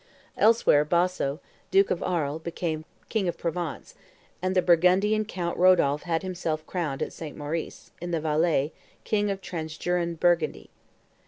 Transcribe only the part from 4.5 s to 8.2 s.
the Burgundian Count Rodolph had himself crowned at St. Maurice, in the